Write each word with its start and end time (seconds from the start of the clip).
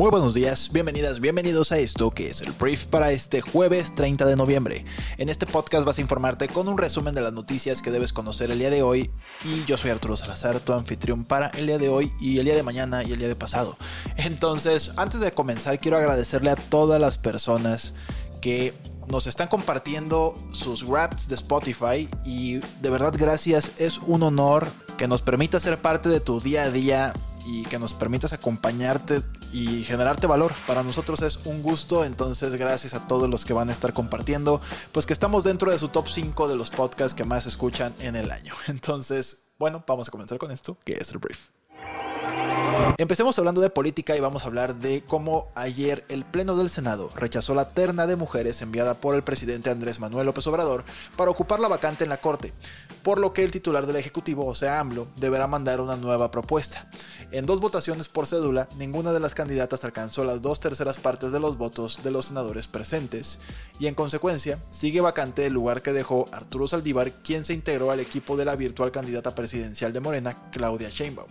Muy 0.00 0.10
buenos 0.10 0.32
días, 0.32 0.70
bienvenidas, 0.72 1.20
bienvenidos 1.20 1.72
a 1.72 1.78
esto 1.78 2.10
que 2.10 2.30
es 2.30 2.40
el 2.40 2.52
brief 2.52 2.86
para 2.86 3.12
este 3.12 3.42
jueves 3.42 3.94
30 3.94 4.24
de 4.24 4.34
noviembre. 4.34 4.86
En 5.18 5.28
este 5.28 5.44
podcast 5.44 5.84
vas 5.84 5.98
a 5.98 6.00
informarte 6.00 6.48
con 6.48 6.68
un 6.68 6.78
resumen 6.78 7.14
de 7.14 7.20
las 7.20 7.34
noticias 7.34 7.82
que 7.82 7.90
debes 7.90 8.10
conocer 8.10 8.50
el 8.50 8.60
día 8.60 8.70
de 8.70 8.82
hoy 8.82 9.10
y 9.44 9.62
yo 9.66 9.76
soy 9.76 9.90
Arturo 9.90 10.16
Salazar, 10.16 10.58
tu 10.60 10.72
anfitrión 10.72 11.26
para 11.26 11.48
el 11.48 11.66
día 11.66 11.76
de 11.76 11.90
hoy 11.90 12.10
y 12.18 12.38
el 12.38 12.46
día 12.46 12.56
de 12.56 12.62
mañana 12.62 13.04
y 13.04 13.12
el 13.12 13.18
día 13.18 13.28
de 13.28 13.36
pasado. 13.36 13.76
Entonces, 14.16 14.92
antes 14.96 15.20
de 15.20 15.32
comenzar 15.32 15.78
quiero 15.78 15.98
agradecerle 15.98 16.48
a 16.48 16.56
todas 16.56 16.98
las 16.98 17.18
personas 17.18 17.92
que 18.40 18.72
nos 19.06 19.26
están 19.26 19.48
compartiendo 19.48 20.34
sus 20.52 20.86
raps 20.86 21.28
de 21.28 21.34
Spotify 21.34 22.08
y 22.24 22.60
de 22.80 22.88
verdad 22.88 23.12
gracias, 23.14 23.72
es 23.76 23.98
un 23.98 24.22
honor 24.22 24.66
que 24.96 25.06
nos 25.06 25.20
permita 25.20 25.60
ser 25.60 25.76
parte 25.76 26.08
de 26.08 26.20
tu 26.20 26.40
día 26.40 26.62
a 26.62 26.70
día 26.70 27.12
y 27.46 27.64
que 27.64 27.78
nos 27.78 27.92
permitas 27.92 28.32
acompañarte 28.32 29.22
y 29.52 29.84
generarte 29.84 30.26
valor. 30.26 30.52
Para 30.66 30.82
nosotros 30.82 31.22
es 31.22 31.38
un 31.44 31.62
gusto, 31.62 32.04
entonces 32.04 32.54
gracias 32.56 32.94
a 32.94 33.06
todos 33.06 33.28
los 33.28 33.44
que 33.44 33.52
van 33.52 33.68
a 33.68 33.72
estar 33.72 33.92
compartiendo, 33.92 34.60
pues 34.92 35.06
que 35.06 35.12
estamos 35.12 35.44
dentro 35.44 35.70
de 35.70 35.78
su 35.78 35.88
top 35.88 36.08
5 36.08 36.48
de 36.48 36.56
los 36.56 36.70
podcasts 36.70 37.14
que 37.14 37.24
más 37.24 37.46
escuchan 37.46 37.94
en 38.00 38.16
el 38.16 38.30
año. 38.30 38.54
Entonces, 38.68 39.42
bueno, 39.58 39.84
vamos 39.86 40.08
a 40.08 40.10
comenzar 40.10 40.38
con 40.38 40.50
esto, 40.50 40.76
que 40.84 40.94
es 40.94 41.10
el 41.12 41.18
brief. 41.18 41.38
Empecemos 42.98 43.38
hablando 43.38 43.60
de 43.60 43.70
política 43.70 44.16
y 44.16 44.20
vamos 44.20 44.44
a 44.44 44.48
hablar 44.48 44.76
de 44.76 45.02
cómo 45.02 45.48
ayer 45.54 46.04
el 46.08 46.24
Pleno 46.24 46.56
del 46.56 46.70
Senado 46.70 47.10
rechazó 47.14 47.54
la 47.54 47.70
terna 47.70 48.06
de 48.06 48.16
mujeres 48.16 48.60
enviada 48.62 48.94
por 48.94 49.14
el 49.14 49.22
presidente 49.22 49.70
Andrés 49.70 50.00
Manuel 50.00 50.26
López 50.26 50.46
Obrador 50.46 50.84
para 51.16 51.30
ocupar 51.30 51.60
la 51.60 51.68
vacante 51.68 52.04
en 52.04 52.10
la 52.10 52.20
Corte, 52.20 52.52
por 53.02 53.18
lo 53.18 53.32
que 53.32 53.44
el 53.44 53.50
titular 53.50 53.86
del 53.86 53.96
Ejecutivo, 53.96 54.46
o 54.46 54.54
sea 54.54 54.80
AMLO, 54.80 55.08
deberá 55.16 55.46
mandar 55.46 55.80
una 55.80 55.96
nueva 55.96 56.30
propuesta. 56.30 56.88
En 57.32 57.46
dos 57.46 57.60
votaciones 57.60 58.08
por 58.08 58.26
cédula, 58.26 58.68
ninguna 58.76 59.12
de 59.12 59.20
las 59.20 59.34
candidatas 59.34 59.84
alcanzó 59.84 60.24
las 60.24 60.42
dos 60.42 60.60
terceras 60.60 60.98
partes 60.98 61.32
de 61.32 61.40
los 61.40 61.56
votos 61.56 62.00
de 62.02 62.10
los 62.10 62.26
senadores 62.26 62.66
presentes, 62.66 63.38
y 63.78 63.86
en 63.86 63.94
consecuencia 63.94 64.58
sigue 64.70 65.00
vacante 65.00 65.46
el 65.46 65.52
lugar 65.52 65.82
que 65.82 65.92
dejó 65.92 66.26
Arturo 66.32 66.68
Saldívar, 66.68 67.12
quien 67.22 67.44
se 67.44 67.54
integró 67.54 67.90
al 67.90 68.00
equipo 68.00 68.36
de 68.36 68.44
la 68.44 68.56
virtual 68.56 68.90
candidata 68.90 69.34
presidencial 69.34 69.92
de 69.92 70.00
Morena, 70.00 70.50
Claudia 70.50 70.90
Sheinbaum. 70.90 71.28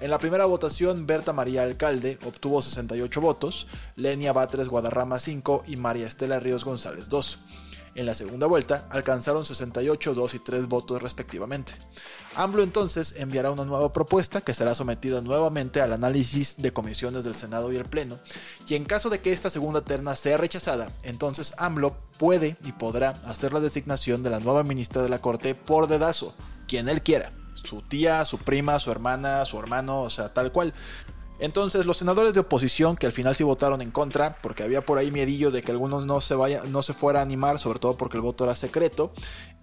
En 0.00 0.10
la 0.10 0.18
primera 0.18 0.44
votación, 0.44 1.06
Berta 1.06 1.32
María 1.32 1.62
Alcalde 1.62 2.18
obtuvo 2.26 2.60
68 2.60 3.20
votos, 3.20 3.66
Lenia 3.96 4.32
Batres 4.32 4.68
Guadarrama 4.68 5.20
5 5.20 5.64
y 5.66 5.76
María 5.76 6.06
Estela 6.06 6.40
Ríos 6.40 6.64
González 6.64 7.08
2. 7.08 7.38
En 7.94 8.06
la 8.06 8.14
segunda 8.14 8.46
vuelta 8.46 8.88
alcanzaron 8.90 9.44
68, 9.44 10.14
2 10.14 10.34
y 10.34 10.38
3 10.40 10.66
votos 10.66 11.00
respectivamente. 11.00 11.74
AMLO 12.34 12.62
entonces 12.62 13.14
enviará 13.18 13.52
una 13.52 13.64
nueva 13.64 13.92
propuesta 13.92 14.40
que 14.40 14.54
será 14.54 14.74
sometida 14.74 15.20
nuevamente 15.20 15.80
al 15.80 15.92
análisis 15.92 16.56
de 16.58 16.72
comisiones 16.72 17.22
del 17.22 17.36
Senado 17.36 17.72
y 17.72 17.76
el 17.76 17.84
Pleno, 17.84 18.18
y 18.66 18.74
en 18.74 18.84
caso 18.84 19.10
de 19.10 19.20
que 19.20 19.32
esta 19.32 19.50
segunda 19.50 19.82
terna 19.82 20.16
sea 20.16 20.36
rechazada, 20.36 20.90
entonces 21.04 21.54
AMLO 21.58 21.96
puede 22.18 22.56
y 22.64 22.72
podrá 22.72 23.10
hacer 23.26 23.52
la 23.52 23.60
designación 23.60 24.24
de 24.24 24.30
la 24.30 24.40
nueva 24.40 24.64
ministra 24.64 25.02
de 25.02 25.08
la 25.08 25.20
Corte 25.20 25.54
por 25.54 25.86
dedazo, 25.86 26.34
quien 26.66 26.88
él 26.88 27.02
quiera 27.02 27.32
su 27.54 27.82
tía, 27.82 28.24
su 28.24 28.38
prima, 28.38 28.78
su 28.78 28.90
hermana, 28.90 29.44
su 29.44 29.58
hermano, 29.58 30.02
o 30.02 30.10
sea, 30.10 30.32
tal 30.32 30.52
cual. 30.52 30.74
Entonces, 31.38 31.84
los 31.84 31.96
senadores 31.96 32.32
de 32.32 32.40
oposición, 32.40 32.96
que 32.96 33.06
al 33.06 33.12
final 33.12 33.34
sí 33.34 33.42
votaron 33.42 33.82
en 33.82 33.90
contra, 33.90 34.38
porque 34.40 34.62
había 34.62 34.84
por 34.84 34.98
ahí 34.98 35.10
miedillo 35.10 35.50
de 35.50 35.62
que 35.62 35.72
algunos 35.72 36.06
no 36.06 36.20
se, 36.20 36.34
vaya, 36.34 36.62
no 36.68 36.82
se 36.82 36.94
fuera 36.94 37.20
a 37.20 37.22
animar, 37.22 37.58
sobre 37.58 37.80
todo 37.80 37.96
porque 37.96 38.16
el 38.16 38.22
voto 38.22 38.44
era 38.44 38.54
secreto, 38.54 39.12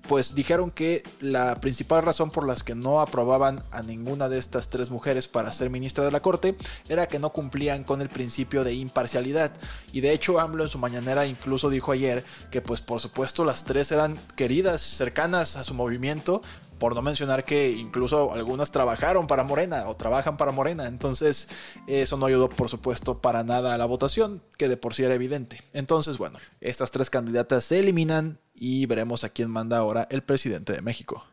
pues 0.07 0.35
dijeron 0.35 0.71
que 0.71 1.03
la 1.19 1.61
principal 1.61 2.03
razón 2.03 2.31
por 2.31 2.45
las 2.45 2.63
que 2.63 2.75
no 2.75 3.01
aprobaban 3.01 3.61
a 3.71 3.83
ninguna 3.83 4.29
de 4.29 4.39
estas 4.39 4.69
tres 4.69 4.89
mujeres 4.89 5.27
para 5.27 5.53
ser 5.53 5.69
ministra 5.69 6.03
de 6.03 6.11
la 6.11 6.21
Corte 6.21 6.57
era 6.89 7.07
que 7.07 7.19
no 7.19 7.31
cumplían 7.31 7.83
con 7.83 8.01
el 8.01 8.09
principio 8.09 8.63
de 8.63 8.73
imparcialidad. 8.73 9.51
Y 9.93 10.01
de 10.01 10.11
hecho 10.11 10.39
AMLO 10.39 10.63
en 10.63 10.69
su 10.69 10.79
mañanera 10.79 11.27
incluso 11.27 11.69
dijo 11.69 11.91
ayer 11.91 12.25
que 12.49 12.61
pues 12.61 12.81
por 12.81 12.99
supuesto 12.99 13.45
las 13.45 13.63
tres 13.63 13.91
eran 13.91 14.19
queridas, 14.35 14.81
cercanas 14.81 15.55
a 15.55 15.63
su 15.63 15.73
movimiento, 15.73 16.41
por 16.81 16.95
no 16.95 17.03
mencionar 17.03 17.45
que 17.45 17.69
incluso 17.69 18.33
algunas 18.33 18.71
trabajaron 18.71 19.27
para 19.27 19.43
Morena 19.43 19.87
o 19.87 19.95
trabajan 19.95 20.35
para 20.35 20.51
Morena. 20.51 20.87
Entonces, 20.87 21.47
eso 21.85 22.17
no 22.17 22.25
ayudó, 22.25 22.49
por 22.49 22.69
supuesto, 22.69 23.21
para 23.21 23.43
nada 23.43 23.75
a 23.75 23.77
la 23.77 23.85
votación, 23.85 24.41
que 24.57 24.67
de 24.67 24.77
por 24.77 24.95
sí 24.95 25.03
era 25.03 25.13
evidente. 25.13 25.61
Entonces, 25.73 26.17
bueno, 26.17 26.39
estas 26.59 26.89
tres 26.89 27.11
candidatas 27.11 27.65
se 27.65 27.77
eliminan 27.77 28.39
y 28.55 28.87
veremos 28.87 29.23
a 29.23 29.29
quién 29.29 29.51
manda 29.51 29.77
ahora 29.77 30.07
el 30.09 30.23
presidente 30.23 30.73
de 30.73 30.81
México. 30.81 31.23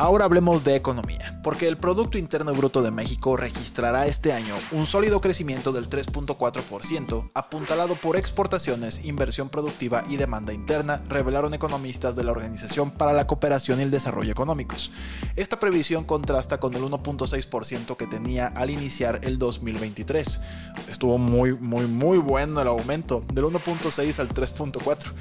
Ahora 0.00 0.26
hablemos 0.26 0.62
de 0.62 0.76
economía, 0.76 1.40
porque 1.42 1.66
el 1.66 1.76
Producto 1.76 2.18
Interno 2.18 2.54
Bruto 2.54 2.82
de 2.82 2.92
México 2.92 3.36
registrará 3.36 4.06
este 4.06 4.32
año 4.32 4.54
un 4.70 4.86
sólido 4.86 5.20
crecimiento 5.20 5.72
del 5.72 5.88
3.4%, 5.88 7.30
apuntalado 7.34 7.96
por 7.96 8.16
exportaciones, 8.16 9.04
inversión 9.04 9.48
productiva 9.48 10.04
y 10.08 10.16
demanda 10.16 10.52
interna, 10.52 11.02
revelaron 11.08 11.52
economistas 11.52 12.14
de 12.14 12.22
la 12.22 12.30
Organización 12.30 12.92
para 12.92 13.12
la 13.12 13.26
Cooperación 13.26 13.80
y 13.80 13.82
el 13.82 13.90
Desarrollo 13.90 14.30
Económicos. 14.30 14.92
Esta 15.34 15.58
previsión 15.58 16.04
contrasta 16.04 16.60
con 16.60 16.74
el 16.74 16.82
1.6% 16.82 17.96
que 17.96 18.06
tenía 18.06 18.46
al 18.46 18.70
iniciar 18.70 19.20
el 19.24 19.38
2023. 19.38 20.40
Estuvo 20.88 21.18
muy, 21.18 21.54
muy, 21.54 21.86
muy 21.86 22.18
bueno 22.18 22.60
el 22.60 22.68
aumento, 22.68 23.24
del 23.32 23.46
1.6 23.46 24.20
al 24.20 24.28
3.4. 24.28 25.12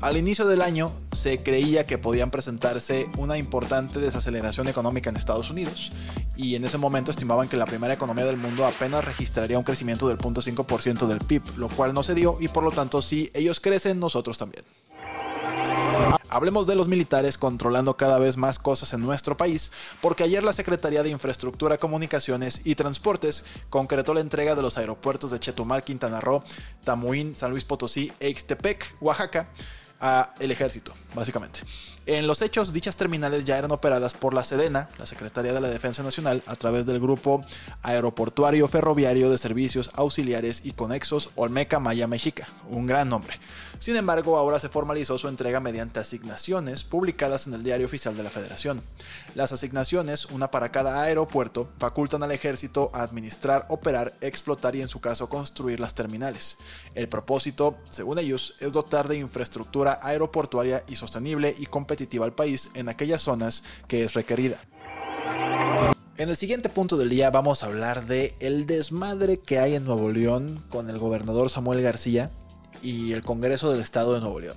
Al 0.00 0.16
inicio 0.16 0.46
del 0.46 0.62
año 0.62 0.92
se 1.10 1.42
creía 1.42 1.84
que 1.84 1.98
podían 1.98 2.30
presentarse 2.30 3.10
una 3.16 3.36
importante 3.36 3.98
desaceleración 3.98 4.68
económica 4.68 5.10
en 5.10 5.16
Estados 5.16 5.50
Unidos 5.50 5.90
y 6.36 6.54
en 6.54 6.64
ese 6.64 6.78
momento 6.78 7.10
estimaban 7.10 7.48
que 7.48 7.56
la 7.56 7.66
primera 7.66 7.94
economía 7.94 8.24
del 8.24 8.36
mundo 8.36 8.64
apenas 8.64 9.04
registraría 9.04 9.58
un 9.58 9.64
crecimiento 9.64 10.06
del 10.06 10.18
0.5% 10.18 11.08
del 11.08 11.18
PIB, 11.18 11.42
lo 11.56 11.68
cual 11.68 11.94
no 11.94 12.04
se 12.04 12.14
dio 12.14 12.38
y 12.38 12.46
por 12.46 12.62
lo 12.62 12.70
tanto 12.70 13.02
si 13.02 13.32
ellos 13.34 13.58
crecen, 13.58 13.98
nosotros 13.98 14.38
también. 14.38 14.64
Hablemos 16.28 16.68
de 16.68 16.76
los 16.76 16.86
militares 16.86 17.36
controlando 17.36 17.96
cada 17.96 18.20
vez 18.20 18.36
más 18.36 18.60
cosas 18.60 18.92
en 18.92 19.00
nuestro 19.00 19.36
país, 19.36 19.72
porque 20.00 20.22
ayer 20.22 20.44
la 20.44 20.52
Secretaría 20.52 21.02
de 21.02 21.08
Infraestructura, 21.08 21.78
Comunicaciones 21.78 22.60
y 22.64 22.76
Transportes 22.76 23.44
concretó 23.68 24.14
la 24.14 24.20
entrega 24.20 24.54
de 24.54 24.62
los 24.62 24.78
aeropuertos 24.78 25.32
de 25.32 25.40
Chetumal, 25.40 25.82
Quintana 25.82 26.20
Roo, 26.20 26.44
Tamuín, 26.84 27.34
San 27.34 27.50
Luis 27.50 27.64
Potosí 27.64 28.12
e 28.20 28.28
Ixtepec, 28.28 28.96
Oaxaca, 29.00 29.48
a 30.00 30.34
el 30.38 30.50
ejército, 30.50 30.94
básicamente. 31.14 31.60
En 32.08 32.26
los 32.26 32.40
hechos, 32.40 32.72
dichas 32.72 32.96
terminales 32.96 33.44
ya 33.44 33.58
eran 33.58 33.70
operadas 33.70 34.14
por 34.14 34.32
la 34.32 34.42
Sedena, 34.42 34.88
la 34.98 35.04
Secretaría 35.04 35.52
de 35.52 35.60
la 35.60 35.68
Defensa 35.68 36.02
Nacional, 36.02 36.42
a 36.46 36.56
través 36.56 36.86
del 36.86 37.00
Grupo 37.00 37.44
Aeroportuario 37.82 38.66
Ferroviario 38.66 39.28
de 39.28 39.36
Servicios 39.36 39.90
Auxiliares 39.92 40.64
y 40.64 40.72
Conexos 40.72 41.28
Olmeca 41.36 41.80
Maya 41.80 42.06
Mexica, 42.06 42.48
un 42.70 42.86
gran 42.86 43.10
nombre. 43.10 43.38
Sin 43.78 43.94
embargo, 43.94 44.38
ahora 44.38 44.58
se 44.58 44.70
formalizó 44.70 45.18
su 45.18 45.28
entrega 45.28 45.60
mediante 45.60 46.00
asignaciones 46.00 46.82
publicadas 46.82 47.46
en 47.46 47.52
el 47.52 47.62
Diario 47.62 47.84
Oficial 47.84 48.16
de 48.16 48.22
la 48.22 48.30
Federación. 48.30 48.80
Las 49.34 49.52
asignaciones, 49.52 50.24
una 50.24 50.50
para 50.50 50.72
cada 50.72 51.02
aeropuerto, 51.02 51.68
facultan 51.78 52.22
al 52.22 52.32
ejército 52.32 52.90
a 52.94 53.02
administrar, 53.02 53.66
operar, 53.68 54.14
explotar 54.22 54.74
y 54.74 54.80
en 54.80 54.88
su 54.88 55.00
caso 55.00 55.28
construir 55.28 55.78
las 55.78 55.94
terminales. 55.94 56.56
El 56.94 57.10
propósito, 57.10 57.76
según 57.90 58.18
ellos, 58.18 58.54
es 58.60 58.72
dotar 58.72 59.08
de 59.08 59.18
infraestructura 59.18 60.00
aeroportuaria 60.02 60.82
y 60.88 60.96
sostenible 60.96 61.54
y 61.56 61.66
competitiva 61.66 61.97
al 62.22 62.34
país 62.34 62.70
en 62.74 62.88
aquellas 62.88 63.22
zonas 63.22 63.64
que 63.86 64.02
es 64.02 64.14
requerida. 64.14 64.60
En 66.16 66.28
el 66.28 66.36
siguiente 66.36 66.68
punto 66.68 66.96
del 66.96 67.08
día 67.08 67.30
vamos 67.30 67.62
a 67.62 67.66
hablar 67.66 68.06
de 68.06 68.34
el 68.40 68.66
desmadre 68.66 69.38
que 69.38 69.58
hay 69.58 69.74
en 69.74 69.84
Nuevo 69.84 70.10
León 70.10 70.62
con 70.68 70.90
el 70.90 70.98
gobernador 70.98 71.48
Samuel 71.48 71.80
García 71.80 72.30
y 72.82 73.12
el 73.12 73.22
Congreso 73.22 73.70
del 73.70 73.80
Estado 73.80 74.14
de 74.14 74.20
Nuevo 74.20 74.40
León. 74.40 74.56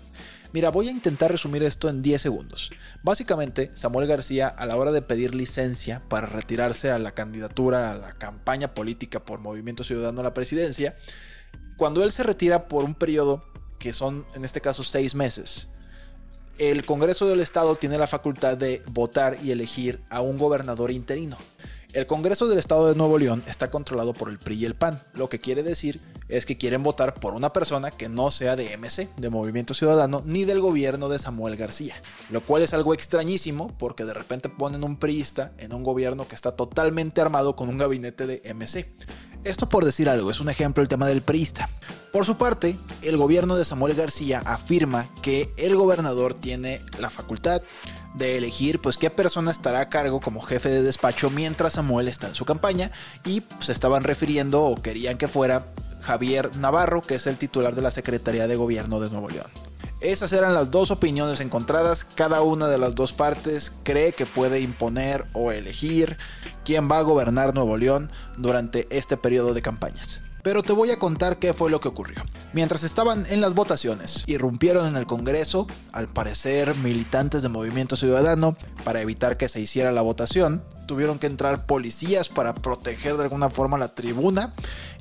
Mira, 0.53 0.69
voy 0.69 0.89
a 0.89 0.91
intentar 0.91 1.31
resumir 1.31 1.63
esto 1.63 1.88
en 1.88 2.01
10 2.01 2.21
segundos. 2.21 2.71
Básicamente, 3.03 3.71
Samuel 3.73 4.07
García, 4.07 4.47
a 4.47 4.65
la 4.65 4.75
hora 4.75 4.91
de 4.91 5.01
pedir 5.01 5.33
licencia 5.33 6.01
para 6.09 6.27
retirarse 6.27 6.91
a 6.91 6.99
la 6.99 7.11
candidatura, 7.11 7.91
a 7.91 7.97
la 7.97 8.13
campaña 8.13 8.73
política 8.73 9.23
por 9.23 9.39
Movimiento 9.39 9.83
Ciudadano 9.83 10.19
a 10.19 10.23
la 10.25 10.33
presidencia, 10.33 10.97
cuando 11.77 12.03
él 12.03 12.11
se 12.11 12.23
retira 12.23 12.67
por 12.67 12.83
un 12.83 12.95
periodo 12.95 13.45
que 13.79 13.94
son, 13.94 14.25
en 14.35 14.44
este 14.44 14.61
caso, 14.61 14.83
6 14.83 15.15
meses, 15.15 15.69
el 16.57 16.86
Congreso 16.86 17.27
del 17.27 17.39
Estado 17.39 17.75
tiene 17.75 17.98
la 17.98 18.07
facultad 18.07 18.57
de 18.57 18.81
votar 18.88 19.38
y 19.44 19.51
elegir 19.51 20.01
a 20.09 20.21
un 20.21 20.38
gobernador 20.38 20.92
interino. 20.92 21.38
El 21.94 22.06
Congreso 22.06 22.48
del 22.48 22.57
Estado 22.57 22.88
de 22.88 22.95
Nuevo 22.95 23.18
León 23.18 23.44
está 23.48 23.69
controlado 23.69 24.13
por 24.13 24.30
el 24.30 24.39
PRI 24.39 24.56
y 24.56 24.65
el 24.65 24.75
PAN, 24.75 25.01
lo 25.13 25.27
que 25.27 25.39
quiere 25.39 25.62
decir 25.62 26.00
es 26.30 26.45
que 26.45 26.57
quieren 26.57 26.83
votar 26.83 27.15
por 27.15 27.33
una 27.33 27.51
persona 27.51 27.92
que 27.92 28.07
no 28.07 28.31
sea 28.31 28.56
de 28.56 28.77
MC, 28.77 29.09
de 29.18 29.30
Movimiento 29.30 29.74
Ciudadano, 29.74 30.24
ni 30.25 30.45
del 30.45 30.62
gobierno 30.62 31.09
de 31.09 31.19
Samuel 31.19 31.57
García. 31.57 31.95
Lo 32.30 32.45
cual 32.45 32.63
es 32.63 32.74
algo 32.74 32.94
extrañísimo 32.94 33.75
porque 33.77 34.06
de 34.06 34.13
repente 34.13 34.47
ponen 34.47 34.86
un 34.86 34.95
priista 34.95 35.51
en 35.57 35.74
un 35.74 35.83
gobierno 35.83 36.30
que 36.30 36.36
está 36.36 36.56
totalmente 36.56 37.19
armado 37.19 37.57
con 37.57 37.68
un 37.68 37.77
gabinete 37.77 38.25
de 38.25 38.54
MC. 38.54 38.88
Esto 39.43 39.67
por 39.67 39.85
decir 39.85 40.07
algo, 40.07 40.29
es 40.29 40.39
un 40.39 40.49
ejemplo 40.49 40.83
el 40.83 40.89
tema 40.89 41.07
del 41.07 41.23
priista. 41.23 41.67
Por 42.11 42.25
su 42.25 42.38
parte, 42.38 42.77
el 43.01 43.17
gobierno 43.17 43.55
de 43.55 43.65
Samuel 43.65 43.95
García 43.95 44.43
afirma 44.45 45.07
que 45.23 45.51
el 45.57 45.75
gobernador 45.75 46.35
tiene 46.35 46.79
la 46.99 47.09
facultad 47.09 47.61
de 48.13 48.38
elegir 48.38 48.79
pues 48.79 48.97
qué 48.97 49.09
persona 49.09 49.51
estará 49.51 49.79
a 49.79 49.89
cargo 49.89 50.19
como 50.19 50.41
jefe 50.41 50.69
de 50.69 50.83
despacho 50.83 51.29
mientras 51.29 51.73
Samuel 51.73 52.07
está 52.07 52.27
en 52.27 52.35
su 52.35 52.45
campaña 52.45 52.91
y 53.25 53.41
se 53.59 53.71
estaban 53.71 54.03
refiriendo 54.03 54.63
o 54.63 54.81
querían 54.81 55.17
que 55.17 55.27
fuera 55.27 55.65
Javier 56.01 56.55
Navarro, 56.57 57.01
que 57.01 57.15
es 57.15 57.25
el 57.25 57.37
titular 57.37 57.73
de 57.73 57.81
la 57.81 57.91
Secretaría 57.91 58.47
de 58.47 58.55
Gobierno 58.55 58.99
de 58.99 59.09
Nuevo 59.09 59.29
León. 59.29 59.49
Esas 60.01 60.33
eran 60.33 60.56
las 60.56 60.71
dos 60.71 60.89
opiniones 60.89 61.42
encontradas. 61.42 62.03
Cada 62.03 62.42
una 62.42 62.68
de 62.68 62.80
las 62.80 62.95
dos 62.95 63.13
partes 63.13 63.71
cree 63.83 64.13
que 64.13 64.25
puede 64.25 64.59
imponer 64.59 65.27
o 65.33 65.51
elegir 65.51 66.18
quién 66.65 66.89
va 66.89 66.98
a 66.98 67.03
gobernar 67.03 67.53
Nuevo 67.53 67.77
León 67.77 68.12
durante 68.36 68.88
este 68.89 69.15
periodo 69.15 69.53
de 69.53 69.62
campañas. 69.62 70.21
Pero 70.43 70.63
te 70.63 70.73
voy 70.73 70.91
a 70.91 70.99
contar 70.99 71.38
qué 71.38 71.53
fue 71.53 71.69
lo 71.69 71.79
que 71.79 71.88
ocurrió. 71.88 72.23
Mientras 72.53 72.83
estaban 72.83 73.25
en 73.29 73.41
las 73.41 73.53
votaciones, 73.53 74.23
irrumpieron 74.27 74.88
en 74.88 74.97
el 74.97 75.05
Congreso, 75.05 75.67
al 75.91 76.07
parecer 76.07 76.75
militantes 76.75 77.43
de 77.43 77.49
Movimiento 77.49 77.95
Ciudadano, 77.95 78.57
para 78.83 79.01
evitar 79.01 79.38
que 79.38 79.49
se 79.49 79.61
hiciera 79.61 79.91
la 79.91 80.01
votación. 80.01 80.63
Tuvieron 80.88 81.19
que 81.19 81.27
entrar 81.27 81.65
policías 81.65 82.27
para 82.27 82.55
proteger 82.55 83.15
de 83.15 83.23
alguna 83.23 83.49
forma 83.49 83.77
la 83.77 83.95
tribuna. 83.95 84.53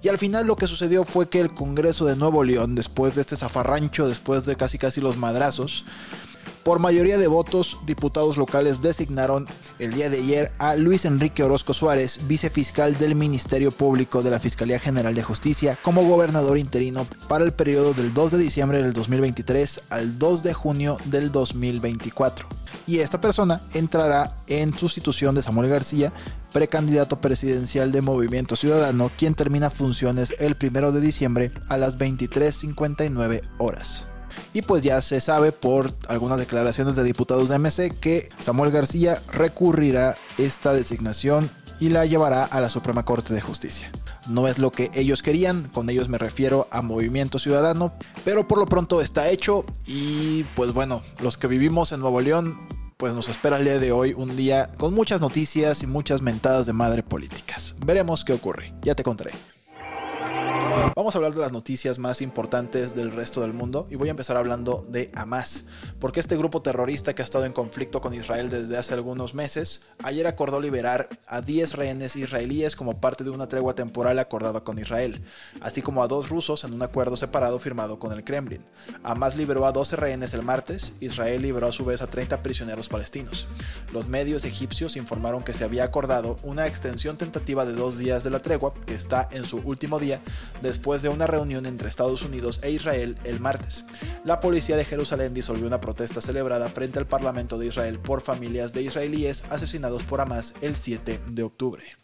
Y 0.02 0.08
al 0.08 0.18
final 0.18 0.46
lo 0.46 0.56
que 0.56 0.66
sucedió 0.66 1.04
fue 1.04 1.28
que 1.28 1.40
el 1.40 1.54
Congreso 1.54 2.04
de 2.04 2.16
Nuevo 2.16 2.44
León, 2.44 2.74
después 2.74 3.14
de 3.14 3.22
este 3.22 3.36
zafarrancho, 3.36 4.06
después 4.06 4.44
de 4.44 4.56
casi 4.56 4.78
casi 4.78 5.00
los 5.00 5.16
madrazos, 5.16 5.84
por 6.62 6.78
mayoría 6.78 7.18
de 7.18 7.26
votos, 7.26 7.78
diputados 7.86 8.36
locales 8.36 8.82
designaron 8.82 9.46
el 9.78 9.94
día 9.94 10.10
de 10.10 10.18
ayer 10.18 10.52
a 10.58 10.76
Luis 10.76 11.04
Enrique 11.04 11.42
Orozco 11.42 11.72
Suárez, 11.72 12.20
vicefiscal 12.26 12.98
del 12.98 13.14
Ministerio 13.14 13.70
Público 13.70 14.22
de 14.22 14.30
la 14.30 14.40
Fiscalía 14.40 14.78
General 14.78 15.14
de 15.14 15.22
Justicia, 15.22 15.78
como 15.82 16.06
gobernador 16.06 16.58
interino 16.58 17.06
para 17.28 17.44
el 17.44 17.52
periodo 17.52 17.94
del 17.94 18.12
2 18.12 18.32
de 18.32 18.38
diciembre 18.38 18.82
del 18.82 18.92
2023 18.92 19.82
al 19.90 20.18
2 20.18 20.42
de 20.42 20.54
junio 20.54 20.98
del 21.06 21.32
2024. 21.32 22.46
Y 22.86 22.98
esta 22.98 23.20
persona 23.20 23.60
entrará 23.74 24.36
en 24.46 24.76
sustitución 24.76 25.34
de 25.34 25.42
Samuel 25.42 25.70
García, 25.70 26.12
precandidato 26.52 27.20
presidencial 27.20 27.92
de 27.92 28.02
Movimiento 28.02 28.56
Ciudadano, 28.56 29.10
quien 29.16 29.34
termina 29.34 29.70
funciones 29.70 30.34
el 30.38 30.56
1 30.60 30.92
de 30.92 31.00
diciembre 31.00 31.52
a 31.68 31.76
las 31.76 31.96
23.59 31.96 33.42
horas. 33.58 34.09
Y 34.52 34.62
pues 34.62 34.82
ya 34.82 35.00
se 35.00 35.20
sabe 35.20 35.52
por 35.52 35.92
algunas 36.08 36.38
declaraciones 36.38 36.96
de 36.96 37.04
diputados 37.04 37.48
de 37.48 37.58
MC 37.58 37.98
que 38.00 38.28
Samuel 38.40 38.70
García 38.70 39.20
recurrirá 39.32 40.14
esta 40.38 40.72
designación 40.72 41.50
y 41.80 41.88
la 41.88 42.04
llevará 42.04 42.44
a 42.44 42.60
la 42.60 42.68
Suprema 42.68 43.04
Corte 43.04 43.32
de 43.34 43.40
Justicia. 43.40 43.90
No 44.28 44.46
es 44.46 44.58
lo 44.58 44.70
que 44.70 44.90
ellos 44.94 45.22
querían, 45.22 45.68
con 45.70 45.88
ellos 45.88 46.08
me 46.08 46.18
refiero 46.18 46.68
a 46.70 46.82
Movimiento 46.82 47.38
Ciudadano, 47.38 47.92
pero 48.24 48.46
por 48.46 48.58
lo 48.58 48.66
pronto 48.66 49.00
está 49.00 49.30
hecho 49.30 49.64
y 49.86 50.44
pues 50.54 50.72
bueno, 50.72 51.02
los 51.20 51.38
que 51.38 51.46
vivimos 51.46 51.92
en 51.92 52.00
Nuevo 52.00 52.20
León, 52.20 52.60
pues 52.98 53.14
nos 53.14 53.30
espera 53.30 53.56
el 53.56 53.64
día 53.64 53.78
de 53.78 53.92
hoy 53.92 54.12
un 54.12 54.36
día 54.36 54.70
con 54.76 54.92
muchas 54.92 55.22
noticias 55.22 55.82
y 55.82 55.86
muchas 55.86 56.20
mentadas 56.20 56.66
de 56.66 56.74
madre 56.74 57.02
políticas. 57.02 57.74
Veremos 57.84 58.24
qué 58.24 58.34
ocurre, 58.34 58.74
ya 58.82 58.94
te 58.94 59.02
contaré. 59.02 59.32
Vamos 60.96 61.14
a 61.14 61.18
hablar 61.18 61.34
de 61.34 61.40
las 61.40 61.52
noticias 61.52 61.98
más 61.98 62.22
importantes 62.22 62.94
del 62.94 63.12
resto 63.12 63.42
del 63.42 63.52
mundo 63.52 63.86
y 63.90 63.96
voy 63.96 64.08
a 64.08 64.12
empezar 64.12 64.38
hablando 64.38 64.84
de 64.88 65.10
Hamas, 65.14 65.66
porque 65.98 66.20
este 66.20 66.38
grupo 66.38 66.62
terrorista 66.62 67.14
que 67.14 67.20
ha 67.20 67.24
estado 67.24 67.44
en 67.44 67.52
conflicto 67.52 68.00
con 68.00 68.14
Israel 68.14 68.48
desde 68.48 68.78
hace 68.78 68.94
algunos 68.94 69.34
meses, 69.34 69.86
ayer 70.02 70.26
acordó 70.26 70.58
liberar 70.58 71.10
a 71.26 71.42
10 71.42 71.74
rehenes 71.74 72.16
israelíes 72.16 72.76
como 72.76 72.98
parte 72.98 73.24
de 73.24 73.30
una 73.30 73.46
tregua 73.46 73.74
temporal 73.74 74.18
acordada 74.18 74.64
con 74.64 74.78
Israel, 74.78 75.22
así 75.60 75.82
como 75.82 76.02
a 76.02 76.08
dos 76.08 76.30
rusos 76.30 76.64
en 76.64 76.72
un 76.72 76.82
acuerdo 76.82 77.16
separado 77.16 77.58
firmado 77.58 77.98
con 77.98 78.12
el 78.12 78.24
Kremlin. 78.24 78.64
Hamas 79.02 79.36
liberó 79.36 79.66
a 79.66 79.72
12 79.72 79.96
rehenes 79.96 80.32
el 80.32 80.42
martes, 80.42 80.94
Israel 81.00 81.42
liberó 81.42 81.68
a 81.68 81.72
su 81.72 81.84
vez 81.84 82.00
a 82.00 82.06
30 82.06 82.42
prisioneros 82.42 82.88
palestinos. 82.88 83.48
Los 83.92 84.08
medios 84.08 84.44
egipcios 84.44 84.96
informaron 84.96 85.44
que 85.44 85.52
se 85.52 85.64
había 85.64 85.84
acordado 85.84 86.38
una 86.42 86.66
extensión 86.66 87.18
tentativa 87.18 87.66
de 87.66 87.74
dos 87.74 87.98
días 87.98 88.24
de 88.24 88.30
la 88.30 88.40
tregua, 88.40 88.72
que 88.86 88.94
está 88.94 89.28
en 89.30 89.44
su 89.44 89.58
último 89.58 89.98
día, 89.98 90.20
después 90.70 91.02
de 91.02 91.08
una 91.08 91.26
reunión 91.26 91.66
entre 91.66 91.88
Estados 91.88 92.22
Unidos 92.22 92.60
e 92.62 92.70
Israel 92.70 93.18
el 93.24 93.40
martes. 93.40 93.84
La 94.24 94.38
policía 94.38 94.76
de 94.76 94.84
Jerusalén 94.84 95.34
disolvió 95.34 95.66
una 95.66 95.80
protesta 95.80 96.20
celebrada 96.20 96.68
frente 96.68 97.00
al 97.00 97.08
Parlamento 97.08 97.58
de 97.58 97.66
Israel 97.66 97.98
por 97.98 98.20
familias 98.20 98.72
de 98.72 98.82
israelíes 98.82 99.42
asesinados 99.50 100.04
por 100.04 100.20
Hamas 100.20 100.54
el 100.60 100.76
7 100.76 101.22
de 101.26 101.42
octubre. 101.42 101.99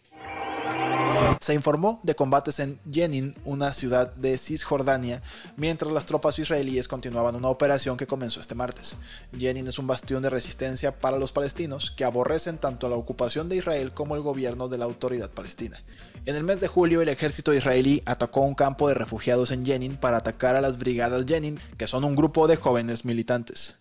Se 1.41 1.55
informó 1.55 2.01
de 2.03 2.15
combates 2.15 2.59
en 2.61 2.81
Jenin, 2.91 3.35
una 3.45 3.73
ciudad 3.73 4.13
de 4.15 4.37
Cisjordania, 4.39 5.23
mientras 5.57 5.93
las 5.93 6.07
tropas 6.07 6.39
israelíes 6.39 6.89
continuaban 6.89 7.37
una 7.37 7.49
operación 7.49 7.97
que 7.97 8.07
comenzó 8.07 8.41
este 8.41 8.55
martes. 8.55 8.97
Jenin 9.37 9.67
es 9.67 9.79
un 9.79 9.87
bastión 9.87 10.23
de 10.23 10.31
resistencia 10.31 10.99
para 10.99 11.19
los 11.19 11.33
palestinos 11.33 11.91
que 11.91 12.05
aborrecen 12.05 12.59
tanto 12.59 12.89
la 12.89 12.97
ocupación 12.97 13.49
de 13.49 13.57
Israel 13.57 13.93
como 13.93 14.17
el 14.17 14.23
gobierno 14.23 14.69
de 14.69 14.79
la 14.79 14.87
autoridad 14.87 15.31
palestina. 15.31 15.81
En 16.25 16.35
el 16.35 16.43
mes 16.43 16.61
de 16.61 16.69
julio, 16.69 17.03
el 17.03 17.09
ejército 17.09 17.55
israelí 17.55 18.03
atacó 18.07 18.41
un 18.41 18.55
campo 18.55 18.89
de 18.89 18.95
refugiados 18.95 19.53
en 19.53 19.65
Jenin 19.65 19.97
para 19.97 20.17
atacar 20.17 20.57
a 20.57 20.61
las 20.61 20.79
brigadas 20.79 21.27
Jenin, 21.27 21.61
que 21.77 21.87
son 21.87 22.03
un 22.03 22.17
grupo 22.17 22.49
de 22.49 22.57
jóvenes 22.57 23.05
militantes. 23.05 23.77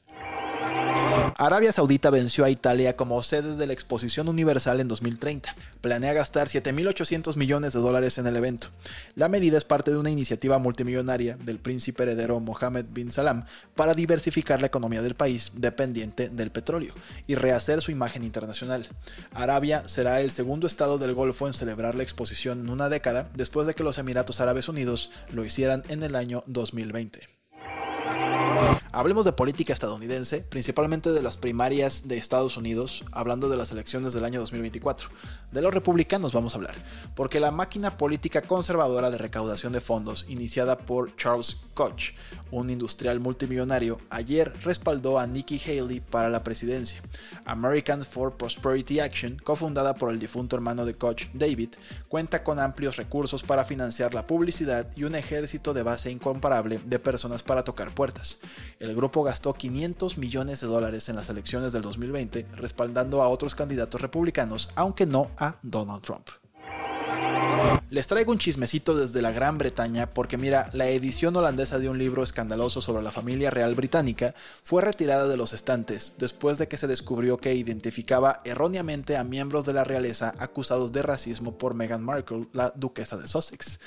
Arabia 1.38 1.74
Saudita 1.74 2.10
venció 2.12 2.46
a 2.46 2.50
Italia 2.50 2.96
como 2.96 3.22
sede 3.22 3.58
de 3.58 3.68
la 3.68 3.74
Exposición 3.74 4.30
Universal 4.30 4.80
en 4.80 4.88
2030. 4.88 5.54
Planea 5.82 6.14
gastar 6.14 6.48
7.800 6.48 7.36
millones 7.36 7.74
de 7.74 7.82
dólares 7.82 8.18
en 8.18 8.26
el 8.26 8.38
evento. 8.38 8.70
La 9.16 9.28
medida 9.28 9.58
es 9.58 9.66
parte 9.66 9.92
de 9.92 9.98
una 9.98 10.10
iniciativa 10.10 10.60
multimillonaria 10.60 11.36
del 11.36 11.60
príncipe 11.60 12.04
heredero 12.04 12.40
Mohammed 12.40 12.86
bin 12.90 13.12
Salam 13.12 13.44
para 13.76 13.94
diversificar 13.94 14.62
la 14.62 14.68
economía 14.68 15.02
del 15.02 15.16
país 15.16 15.52
dependiente 15.56 16.30
del 16.30 16.52
petróleo 16.52 16.94
y 17.28 17.36
rehacer 17.36 17.82
su 17.82 17.92
imagen 17.92 18.24
internacional. 18.24 18.88
Arabia 19.34 19.86
será 19.90 20.22
el 20.22 20.32
segundo 20.32 20.68
estado 20.68 20.98
del 21.00 21.16
Golfo 21.16 21.48
en 21.48 21.54
celebrar 21.54 21.96
la 21.96 22.04
exposición 22.04 22.62
en 22.62 22.70
una 22.70 22.88
década 22.88 23.30
después 23.34 23.68
de 23.68 23.74
que 23.74 23.84
los 23.84 23.98
Emiratos 23.98 24.40
Árabes 24.40 24.70
Unidos 24.70 25.12
lo 25.34 25.44
hicieran 25.44 25.84
en 25.90 26.02
el 26.02 26.16
año 26.16 26.46
2020. 26.48 27.28
Hablemos 28.96 29.26
de 29.26 29.34
política 29.34 29.74
estadounidense, 29.74 30.40
principalmente 30.40 31.12
de 31.12 31.22
las 31.22 31.36
primarias 31.36 32.08
de 32.08 32.18
Estados 32.18 32.56
Unidos, 32.56 33.04
hablando 33.12 33.50
de 33.50 33.58
las 33.58 33.74
elecciones 33.74 34.14
del 34.14 34.24
año 34.24 34.40
2024. 34.40 35.10
De 35.52 35.62
los 35.62 35.74
republicanos 35.74 36.32
vamos 36.32 36.54
a 36.54 36.60
hablar, 36.60 36.76
porque 37.14 37.42
la 37.42 37.52
máquina 37.52 37.98
política 37.98 38.42
conservadora 38.42 39.12
de 39.12 39.18
recaudación 39.18 39.74
de 39.74 39.82
fondos, 39.82 40.26
iniciada 40.30 40.78
por 40.78 41.14
Charles 41.18 41.58
Koch, 41.74 42.14
un 42.52 42.70
industrial 42.70 43.20
multimillonario, 43.20 44.00
ayer 44.10 44.54
respaldó 44.62 45.20
a 45.20 45.28
Nikki 45.28 45.60
Haley 45.60 46.00
para 46.00 46.30
la 46.30 46.46
presidencia. 46.46 47.02
Americans 47.44 48.08
for 48.08 48.38
Prosperity 48.38 49.02
Action, 49.02 49.38
cofundada 49.44 49.96
por 49.96 50.10
el 50.10 50.20
difunto 50.20 50.56
hermano 50.56 50.86
de 50.86 50.94
Koch, 50.94 51.24
David, 51.34 51.72
cuenta 52.08 52.46
con 52.46 52.62
amplios 52.62 52.96
recursos 52.96 53.44
para 53.44 53.66
financiar 53.66 54.14
la 54.14 54.26
publicidad 54.26 54.90
y 54.96 55.04
un 55.04 55.16
ejército 55.16 55.74
de 55.74 55.84
base 55.84 56.12
incomparable 56.12 56.80
de 56.86 57.00
personas 57.00 57.44
para 57.44 57.66
tocar 57.66 57.94
puertas 57.94 58.40
grupo 58.94 59.24
gastó 59.24 59.54
500 59.54 60.18
millones 60.18 60.60
de 60.60 60.68
dólares 60.68 61.08
en 61.08 61.16
las 61.16 61.30
elecciones 61.30 61.72
del 61.72 61.82
2020 61.82 62.46
respaldando 62.58 63.24
a 63.24 63.30
otros 63.30 63.56
candidatos 63.56 64.02
republicanos, 64.02 64.70
aunque 64.76 65.06
no 65.06 65.32
a 65.38 65.56
Donald 65.64 66.02
Trump. 66.02 66.28
Les 67.92 68.08
traigo 68.08 68.32
un 68.32 68.40
chismecito 68.40 68.96
desde 68.96 69.22
la 69.22 69.32
Gran 69.32 69.60
Bretaña 69.60 70.10
porque 70.10 70.40
mira, 70.40 70.72
la 70.74 70.88
edición 70.88 71.36
holandesa 71.36 71.78
de 71.78 71.88
un 71.88 72.00
libro 72.00 72.24
escandaloso 72.24 72.82
sobre 72.82 73.04
la 73.04 73.12
familia 73.12 73.52
real 73.52 73.76
británica 73.76 74.34
fue 74.64 74.82
retirada 74.82 75.28
de 75.28 75.38
los 75.38 75.54
estantes 75.54 76.16
después 76.18 76.58
de 76.58 76.68
que 76.68 76.78
se 76.78 76.88
descubrió 76.88 77.38
que 77.38 77.54
identificaba 77.54 78.42
erróneamente 78.44 79.18
a 79.18 79.24
miembros 79.24 79.66
de 79.66 79.74
la 79.74 79.84
realeza 79.84 80.34
acusados 80.40 80.94
de 80.94 81.04
racismo 81.04 81.60
por 81.60 81.76
Meghan 81.76 82.04
Markle, 82.04 82.48
la 82.54 82.74
duquesa 82.76 83.18
de 83.18 83.28
Sussex. 83.28 83.80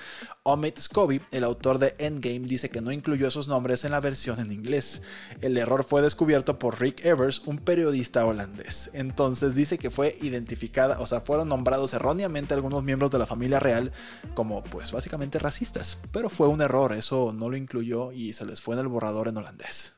Omid 0.44 0.78
Scobie, 0.78 1.20
el 1.32 1.42
autor 1.42 1.80
de 1.80 1.96
Endgame, 1.98 2.46
dice 2.46 2.70
que 2.70 2.80
no 2.80 2.92
incluyó 2.92 3.26
esos 3.26 3.48
nombres 3.48 3.84
en 3.84 3.90
la 3.90 4.00
versión 4.00 4.38
en 4.38 4.52
inglés. 4.52 5.02
El 5.40 5.58
error 5.58 5.82
fue 5.82 6.02
descubierto 6.02 6.56
por 6.60 6.80
Rick 6.80 7.04
Evers, 7.04 7.42
un 7.46 7.58
periodista 7.58 8.24
holandés. 8.24 8.90
Entonces 8.92 9.56
dice 9.56 9.76
que 9.76 9.90
fue 9.90 10.16
identificada, 10.20 11.00
o 11.00 11.06
sea, 11.06 11.20
fueron 11.20 11.48
nombrados 11.48 11.94
erróneamente 11.94 12.54
algunos 12.54 12.84
miembros 12.84 13.10
de 13.10 13.18
la 13.18 13.26
familia 13.26 13.58
real 13.58 13.88
como 14.34 14.62
pues 14.64 14.92
básicamente 14.92 15.38
racistas. 15.38 15.98
Pero 16.12 16.30
fue 16.30 16.48
un 16.48 16.60
error, 16.60 16.92
eso 16.92 17.32
no 17.34 17.48
lo 17.48 17.56
incluyó 17.56 18.12
y 18.12 18.32
se 18.32 18.44
les 18.44 18.60
fue 18.60 18.74
en 18.74 18.80
el 18.80 18.88
borrador 18.88 19.28
en 19.28 19.36
holandés. 19.36 19.92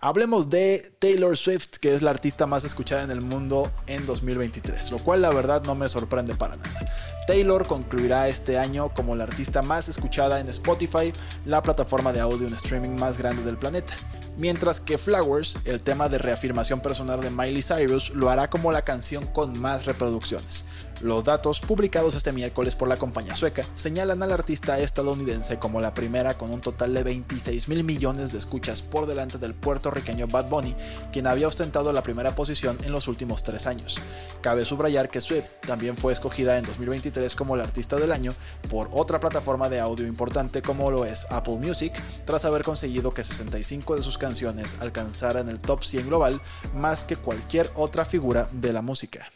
Hablemos 0.00 0.50
de 0.50 0.94
Taylor 0.98 1.36
Swift, 1.36 1.78
que 1.80 1.94
es 1.94 2.02
la 2.02 2.10
artista 2.10 2.46
más 2.46 2.64
escuchada 2.64 3.02
en 3.02 3.10
el 3.10 3.20
mundo 3.20 3.70
en 3.86 4.04
2023, 4.06 4.90
lo 4.90 4.98
cual 4.98 5.22
la 5.22 5.30
verdad 5.30 5.62
no 5.64 5.74
me 5.74 5.88
sorprende 5.88 6.34
para 6.34 6.56
nada. 6.56 6.80
Taylor 7.26 7.66
concluirá 7.66 8.28
este 8.28 8.58
año 8.58 8.92
como 8.94 9.14
la 9.14 9.24
artista 9.24 9.62
más 9.62 9.88
escuchada 9.88 10.40
en 10.40 10.48
Spotify, 10.48 11.12
la 11.44 11.62
plataforma 11.62 12.12
de 12.12 12.20
audio 12.20 12.46
en 12.46 12.54
streaming 12.54 12.98
más 12.98 13.16
grande 13.16 13.42
del 13.42 13.58
planeta 13.58 13.94
mientras 14.36 14.80
que 14.80 14.98
Flowers, 14.98 15.58
el 15.64 15.80
tema 15.80 16.08
de 16.08 16.18
reafirmación 16.18 16.80
personal 16.80 17.20
de 17.20 17.30
Miley 17.30 17.62
Cyrus, 17.62 18.10
lo 18.10 18.30
hará 18.30 18.48
como 18.50 18.72
la 18.72 18.82
canción 18.82 19.26
con 19.26 19.58
más 19.58 19.86
reproducciones. 19.86 20.64
Los 21.02 21.24
datos 21.24 21.60
publicados 21.60 22.14
este 22.14 22.30
miércoles 22.30 22.76
por 22.76 22.86
la 22.86 22.96
compañía 22.96 23.34
sueca 23.34 23.66
señalan 23.74 24.22
al 24.22 24.30
artista 24.30 24.78
estadounidense 24.78 25.58
como 25.58 25.80
la 25.80 25.94
primera 25.94 26.38
con 26.38 26.52
un 26.52 26.60
total 26.60 26.94
de 26.94 27.02
26 27.02 27.68
mil 27.68 27.82
millones 27.82 28.30
de 28.30 28.38
escuchas 28.38 28.82
por 28.82 29.06
delante 29.06 29.36
del 29.36 29.52
puertorriqueño 29.52 30.28
Bad 30.28 30.48
Bunny, 30.48 30.76
quien 31.10 31.26
había 31.26 31.48
ostentado 31.48 31.92
la 31.92 32.04
primera 32.04 32.36
posición 32.36 32.78
en 32.84 32.92
los 32.92 33.08
últimos 33.08 33.42
tres 33.42 33.66
años. 33.66 34.00
Cabe 34.42 34.64
subrayar 34.64 35.10
que 35.10 35.20
Swift 35.20 35.50
también 35.66 35.96
fue 35.96 36.12
escogida 36.12 36.56
en 36.56 36.64
2023 36.66 37.34
como 37.34 37.56
la 37.56 37.64
artista 37.64 37.96
del 37.96 38.12
año 38.12 38.32
por 38.70 38.88
otra 38.92 39.18
plataforma 39.18 39.68
de 39.68 39.80
audio 39.80 40.06
importante 40.06 40.62
como 40.62 40.92
lo 40.92 41.04
es 41.04 41.26
Apple 41.30 41.56
Music, 41.56 42.00
tras 42.24 42.44
haber 42.44 42.62
conseguido 42.62 43.10
que 43.10 43.24
65 43.24 43.96
de 43.96 44.04
sus 44.04 44.18
canciones 44.18 44.76
alcanzaran 44.78 45.48
el 45.48 45.58
top 45.58 45.82
100 45.82 46.06
global 46.06 46.40
más 46.76 47.04
que 47.04 47.16
cualquier 47.16 47.72
otra 47.74 48.04
figura 48.04 48.46
de 48.52 48.72
la 48.72 48.82
música. 48.82 49.26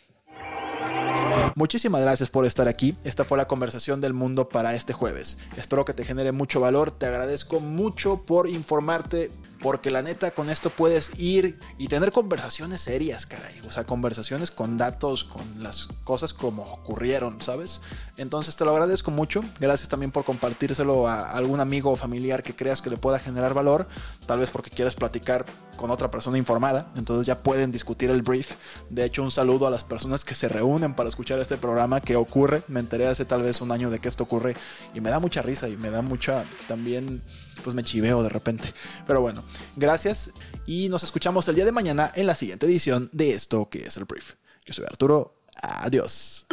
Muchísimas 1.56 2.02
gracias 2.02 2.28
por 2.28 2.44
estar 2.44 2.68
aquí. 2.68 2.98
Esta 3.02 3.25
fue 3.25 3.38
la 3.38 3.48
conversación 3.48 4.02
del 4.02 4.12
mundo 4.12 4.50
para 4.50 4.75
este 4.75 4.92
jueves. 4.92 5.38
Espero 5.56 5.86
que 5.86 5.94
te 5.94 6.04
genere 6.04 6.30
mucho 6.30 6.60
valor. 6.60 6.90
Te 6.90 7.06
agradezco 7.06 7.60
mucho 7.60 8.26
por 8.26 8.46
informarte. 8.46 9.30
Porque 9.60 9.90
la 9.90 10.02
neta, 10.02 10.32
con 10.32 10.50
esto 10.50 10.70
puedes 10.70 11.18
ir 11.18 11.58
y 11.78 11.88
tener 11.88 12.12
conversaciones 12.12 12.80
serias, 12.80 13.26
caray. 13.26 13.60
O 13.66 13.70
sea, 13.70 13.84
conversaciones 13.84 14.50
con 14.50 14.78
datos, 14.78 15.25
con 15.25 15.62
las 15.62 15.88
cosas 16.04 16.32
como 16.32 16.62
ocurrieron, 16.62 17.40
¿sabes? 17.40 17.80
Entonces 18.16 18.56
te 18.56 18.64
lo 18.64 18.72
agradezco 18.72 19.10
mucho. 19.10 19.44
Gracias 19.58 19.88
también 19.88 20.10
por 20.10 20.25
compartírselo 20.25 21.08
a 21.08 21.32
algún 21.32 21.60
amigo 21.60 21.90
o 21.90 21.96
familiar 21.96 22.42
que 22.42 22.54
creas 22.54 22.82
que 22.82 22.90
le 22.90 22.96
pueda 22.96 23.18
generar 23.18 23.54
valor. 23.54 23.88
Tal 24.26 24.38
vez 24.38 24.50
porque 24.50 24.70
quieras 24.70 24.94
platicar 24.94 25.46
con 25.76 25.90
otra 25.90 26.10
persona 26.10 26.38
informada. 26.38 26.90
Entonces 26.96 27.26
ya 27.26 27.42
pueden 27.42 27.70
discutir 27.70 28.10
el 28.10 28.22
brief. 28.22 28.52
De 28.90 29.04
hecho, 29.04 29.22
un 29.22 29.30
saludo 29.30 29.66
a 29.66 29.70
las 29.70 29.84
personas 29.84 30.25
que 30.25 30.34
se 30.34 30.48
reúnen 30.48 30.94
para 30.94 31.08
escuchar 31.08 31.38
este 31.38 31.56
programa 31.56 32.00
que 32.00 32.16
ocurre. 32.16 32.62
Me 32.68 32.80
enteré 32.80 33.06
hace 33.06 33.25
tal 33.25 33.42
vez 33.42 33.60
un 33.60 33.72
año 33.72 33.90
de 33.90 33.98
que 33.98 34.08
esto 34.08 34.25
ocurre 34.25 34.56
y 34.94 35.00
me 35.00 35.10
da 35.10 35.20
mucha 35.20 35.42
risa 35.42 35.68
y 35.68 35.76
me 35.76 35.90
da 35.90 36.02
mucha 36.02 36.44
también, 36.68 37.22
pues 37.62 37.75
me 37.75 37.82
chiveo 37.82 38.22
de 38.22 38.28
repente. 38.28 38.72
Pero 39.06 39.20
bueno, 39.20 39.42
gracias 39.76 40.32
y 40.66 40.88
nos 40.88 41.02
escuchamos 41.02 41.48
el 41.48 41.54
día 41.54 41.64
de 41.64 41.72
mañana 41.72 42.12
en 42.14 42.26
la 42.26 42.34
siguiente 42.34 42.66
edición 42.66 43.10
de 43.12 43.32
esto 43.32 43.68
que 43.68 43.86
es 43.86 43.96
el 43.96 44.04
brief. 44.04 44.34
Yo 44.64 44.75
soy 44.75 44.84
Arturo. 44.84 45.42
Adiós. 45.62 46.46